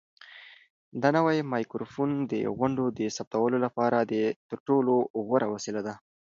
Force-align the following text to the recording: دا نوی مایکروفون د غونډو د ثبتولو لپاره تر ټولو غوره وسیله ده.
دا 1.01 1.09
نوی 1.17 1.39
مایکروفون 1.53 2.09
د 2.31 2.33
غونډو 2.57 2.85
د 2.99 2.99
ثبتولو 3.15 3.57
لپاره 3.65 3.97
تر 4.49 4.57
ټولو 4.67 4.93
غوره 5.27 5.47
وسیله 5.53 5.81
ده. 5.87 5.95